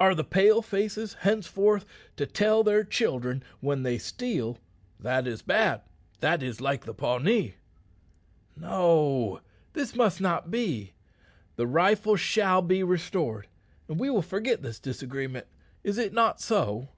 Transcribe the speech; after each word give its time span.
Are 0.00 0.16
the 0.16 0.24
Pale 0.24 0.62
faces 0.62 1.14
henceforth 1.20 1.86
to 2.16 2.26
tell 2.26 2.64
their 2.64 2.82
children 2.82 3.40
when 3.60 3.84
they 3.84 3.98
steal, 3.98 4.58
'That 4.98 5.28
is 5.28 5.42
bad; 5.42 5.82
that 6.18 6.42
is 6.42 6.60
like 6.60 6.84
the 6.84 6.92
Pawnee?' 6.92 7.54
No; 8.56 9.40
this 9.72 9.94
must 9.94 10.20
not 10.20 10.50
be. 10.50 10.94
The 11.54 11.68
rifle 11.68 12.16
shall 12.16 12.62
be 12.62 12.82
restored, 12.82 13.46
and 13.86 14.00
we 14.00 14.10
will 14.10 14.22
forget 14.22 14.60
this 14.60 14.80
disagreement. 14.80 15.46
Is 15.84 15.98
it 15.98 16.12
not 16.12 16.40
so?" 16.40 16.88